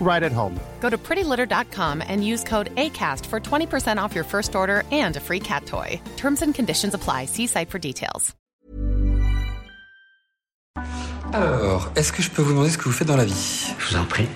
[0.00, 0.60] right at home.
[0.80, 5.20] Go to prettylitter.com and use code ACAST for 20% off your first order and a
[5.20, 6.00] free cat toy.
[6.16, 7.24] Terms and conditions apply.
[7.26, 8.34] See site for details.
[11.34, 13.74] Alors, est-ce que je peux vous demander ce que vous faites dans la vie?
[13.78, 14.28] Je vous en prie.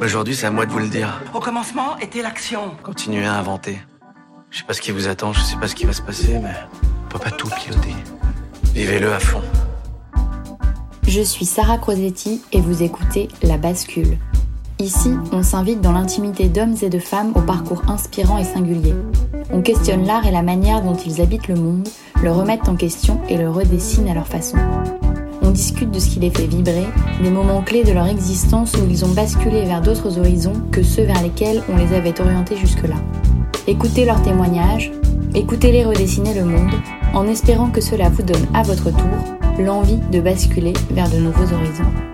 [0.00, 1.22] Aujourd'hui, c'est à moi de vous le dire.
[1.32, 2.72] Au commencement était l'action.
[2.82, 3.80] Continuez à inventer.
[4.50, 6.40] Je sais pas ce qui vous attend, je sais pas ce qui va se passer,
[6.40, 6.54] mais
[7.04, 7.94] on peut pas tout piloter.
[8.74, 9.42] Vivez-le à fond.
[11.06, 14.18] Je suis Sarah Crosetti et vous écoutez La Bascule.
[14.80, 18.94] Ici, on s'invite dans l'intimité d'hommes et de femmes au parcours inspirant et singulier.
[19.52, 21.88] On questionne l'art et la manière dont ils habitent le monde,
[22.20, 24.56] le remettent en question et le redessinent à leur façon.
[25.42, 26.86] On discute de ce qui les fait vibrer,
[27.22, 31.04] des moments clés de leur existence où ils ont basculé vers d'autres horizons que ceux
[31.04, 32.96] vers lesquels on les avait orientés jusque-là.
[33.68, 34.90] Écoutez leurs témoignages,
[35.34, 36.74] écoutez-les redessiner le monde,
[37.14, 41.54] en espérant que cela vous donne à votre tour l'envie de basculer vers de nouveaux
[41.54, 42.13] horizons.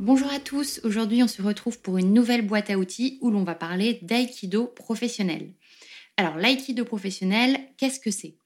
[0.00, 3.42] Bonjour à tous, aujourd'hui on se retrouve pour une nouvelle boîte à outils où l'on
[3.42, 5.50] va parler d'aïkido professionnel.
[6.16, 8.36] Alors l'aïkido professionnel, qu'est-ce que c'est?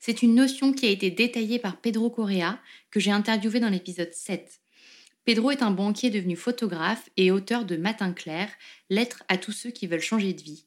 [0.00, 2.58] C'est une notion qui a été détaillée par Pedro Correa,
[2.90, 4.60] que j'ai interviewé dans l'épisode 7.
[5.26, 8.48] Pedro est un banquier devenu photographe et auteur de Matin clair,
[8.88, 10.64] lettre à tous ceux qui veulent changer de vie.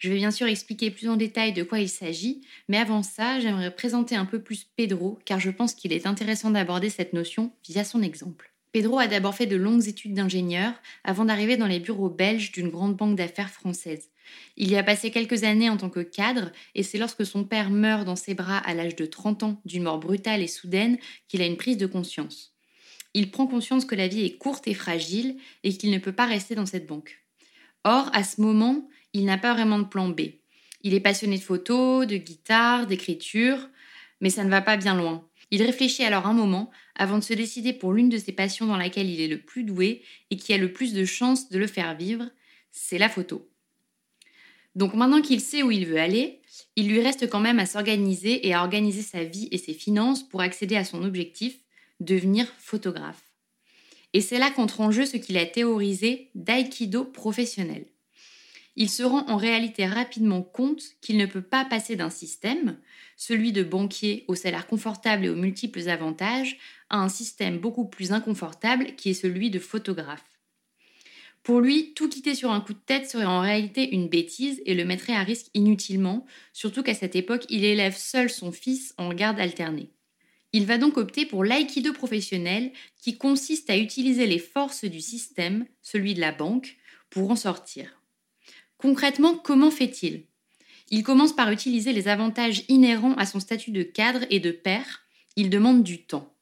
[0.00, 3.38] Je vais bien sûr expliquer plus en détail de quoi il s'agit, mais avant ça,
[3.38, 7.52] j'aimerais présenter un peu plus Pedro, car je pense qu'il est intéressant d'aborder cette notion
[7.64, 8.52] via son exemple.
[8.72, 10.72] Pedro a d'abord fait de longues études d'ingénieur
[11.04, 14.10] avant d'arriver dans les bureaux belges d'une grande banque d'affaires française.
[14.56, 17.68] Il y a passé quelques années en tant que cadre et c'est lorsque son père
[17.68, 20.96] meurt dans ses bras à l'âge de 30 ans d'une mort brutale et soudaine
[21.28, 22.54] qu'il a une prise de conscience.
[23.12, 26.24] Il prend conscience que la vie est courte et fragile et qu'il ne peut pas
[26.24, 27.22] rester dans cette banque.
[27.84, 30.20] Or, à ce moment, il n'a pas vraiment de plan B.
[30.82, 33.68] Il est passionné de photos, de guitare, d'écriture,
[34.22, 35.28] mais ça ne va pas bien loin.
[35.52, 38.78] Il réfléchit alors un moment avant de se décider pour l'une de ses passions dans
[38.78, 41.66] laquelle il est le plus doué et qui a le plus de chances de le
[41.66, 42.24] faire vivre,
[42.70, 43.46] c'est la photo.
[44.74, 46.40] Donc maintenant qu'il sait où il veut aller,
[46.74, 50.26] il lui reste quand même à s'organiser et à organiser sa vie et ses finances
[50.26, 51.58] pour accéder à son objectif,
[52.00, 53.22] devenir photographe.
[54.14, 57.84] Et c'est là qu'entre en jeu ce qu'il a théorisé d'aïkido professionnel.
[58.74, 62.78] Il se rend en réalité rapidement compte qu'il ne peut pas passer d'un système,
[63.16, 68.12] celui de banquier au salaire confortable et aux multiples avantages, à un système beaucoup plus
[68.12, 70.24] inconfortable qui est celui de photographe.
[71.42, 74.74] Pour lui, tout quitter sur un coup de tête serait en réalité une bêtise et
[74.74, 79.12] le mettrait à risque inutilement, surtout qu'à cette époque, il élève seul son fils en
[79.12, 79.90] garde alternée.
[80.52, 85.66] Il va donc opter pour l'aïkido professionnel qui consiste à utiliser les forces du système,
[85.80, 86.76] celui de la banque,
[87.10, 88.01] pour en sortir.
[88.82, 90.24] Concrètement, comment fait-il?
[90.90, 95.02] Il commence par utiliser les avantages inhérents à son statut de cadre et de père.
[95.36, 96.34] Il demande du temps.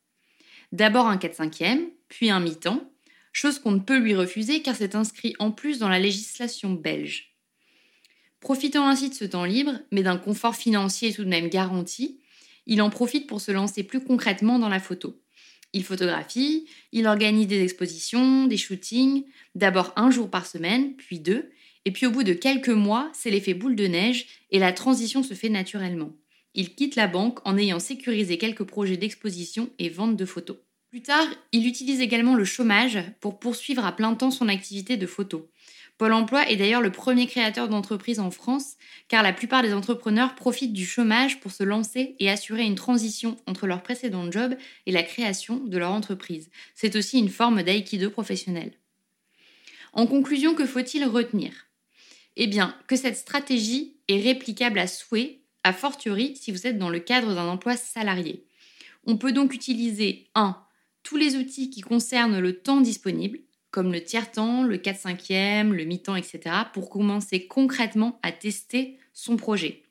[0.72, 2.90] D'abord un 4 5 puis un mi-temps,
[3.34, 7.34] chose qu'on ne peut lui refuser car c'est inscrit en plus dans la législation belge.
[8.40, 12.22] Profitant ainsi de ce temps libre, mais d'un confort financier tout de même garanti,
[12.64, 15.20] il en profite pour se lancer plus concrètement dans la photo.
[15.72, 19.24] Il photographie, il organise des expositions, des shootings,
[19.54, 21.50] d'abord un jour par semaine, puis deux,
[21.84, 25.22] et puis au bout de quelques mois, c'est l'effet boule de neige et la transition
[25.22, 26.12] se fait naturellement.
[26.54, 30.56] Il quitte la banque en ayant sécurisé quelques projets d'exposition et vente de photos.
[30.90, 35.06] Plus tard, il utilise également le chômage pour poursuivre à plein temps son activité de
[35.06, 35.48] photo.
[35.98, 38.74] Pôle Emploi est d'ailleurs le premier créateur d'entreprises en France,
[39.06, 43.36] car la plupart des entrepreneurs profitent du chômage pour se lancer et assurer une transition
[43.46, 44.56] entre leur précédent job
[44.86, 46.50] et la création de leur entreprise.
[46.74, 48.72] C'est aussi une forme d'aïkido professionnel.
[49.92, 51.52] En conclusion, que faut-il retenir?
[52.34, 56.90] Eh bien, que cette stratégie est réplicable à souhait, a fortiori si vous êtes dans
[56.90, 58.44] le cadre d'un emploi salarié.
[59.06, 60.56] On peut donc utiliser 1.
[61.02, 66.16] Tous les outils qui concernent le temps disponible, comme le tiers-temps, le 4-5e, le mi-temps,
[66.16, 66.40] etc.,
[66.72, 69.82] pour commencer concrètement à tester son projet.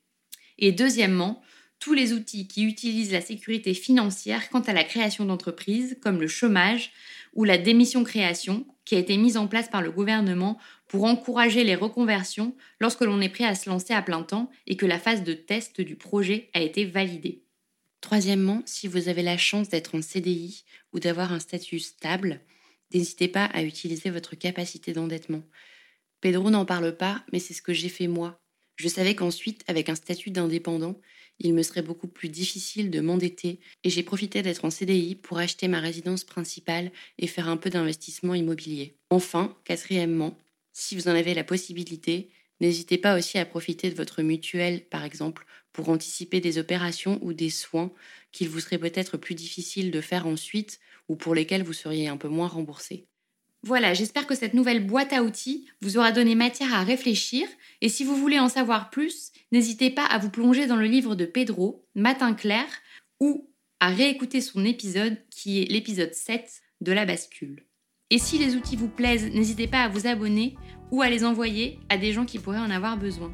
[0.58, 1.42] Et deuxièmement,
[1.80, 6.28] tous les outils qui utilisent la sécurité financière quant à la création d'entreprises, comme le
[6.28, 6.92] chômage
[7.34, 10.58] ou la démission-création, qui a été mise en place par le gouvernement
[10.88, 14.76] pour encourager les reconversions lorsque l'on est prêt à se lancer à plein temps et
[14.76, 17.44] que la phase de test du projet a été validée.
[18.02, 20.64] Troisièmement, si vous avez la chance d'être en CDI
[20.94, 22.42] ou d'avoir un statut stable,
[22.94, 25.44] N'hésitez pas à utiliser votre capacité d'endettement.
[26.22, 28.42] Pedro n'en parle pas, mais c'est ce que j'ai fait moi.
[28.78, 31.00] Je savais qu'ensuite, avec un statut d'indépendant,
[31.40, 35.38] il me serait beaucoup plus difficile de m'endetter et j'ai profité d'être en CDI pour
[35.38, 38.98] acheter ma résidence principale et faire un peu d'investissement immobilier.
[39.10, 40.38] Enfin, quatrièmement,
[40.74, 42.30] si vous en avez la possibilité,
[42.60, 47.34] n'hésitez pas aussi à profiter de votre mutuelle, par exemple, pour anticiper des opérations ou
[47.34, 47.92] des soins
[48.32, 52.18] qu'il vous serait peut-être plus difficile de faire ensuite ou pour lesquels vous seriez un
[52.18, 53.08] peu moins remboursé.
[53.62, 57.48] Voilà, j'espère que cette nouvelle boîte à outils vous aura donné matière à réfléchir
[57.82, 61.16] et si vous voulez en savoir plus, n'hésitez pas à vous plonger dans le livre
[61.16, 62.66] de Pedro, Matin clair,
[63.20, 63.50] ou
[63.82, 67.66] à réécouter son épisode qui est l'épisode 7 de la bascule.
[68.10, 70.56] Et si les outils vous plaisent, n'hésitez pas à vous abonner
[70.92, 73.34] ou à les envoyer à des gens qui pourraient en avoir besoin.